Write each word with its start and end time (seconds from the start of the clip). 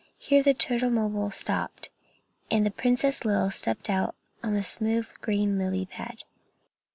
Here 0.17 0.41
the 0.41 0.55
turtlemobile 0.55 1.31
stopped, 1.31 1.91
and 2.49 2.65
the 2.65 2.71
Princess 2.71 3.23
Lil 3.23 3.51
stepped 3.51 3.87
out 3.87 4.15
on 4.43 4.55
the 4.55 4.63
smooth 4.63 5.07
green 5.21 5.59
lily 5.59 5.85
pad. 5.85 6.23